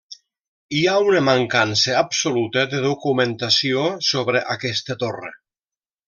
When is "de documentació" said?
2.73-3.83